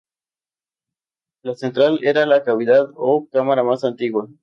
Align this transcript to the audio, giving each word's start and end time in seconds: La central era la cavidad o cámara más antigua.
La 1.43 1.53
central 1.53 1.99
era 2.01 2.25
la 2.25 2.41
cavidad 2.43 2.89
o 2.95 3.27
cámara 3.31 3.61
más 3.63 3.83
antigua. 3.83 4.27